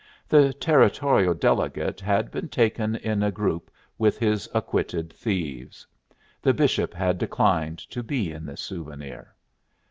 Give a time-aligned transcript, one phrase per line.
[0.27, 3.69] The Territorial Delegate had been taken in a group
[3.99, 5.85] with his acquitted thieves.
[6.41, 9.35] The Bishop had declined to be in this souvenir.